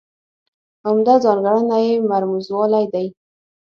عمده 0.87 1.15
ځانګړنه 1.23 1.77
یې 1.85 1.93
مرموزوالی 2.11 2.85
دی. 2.93 3.07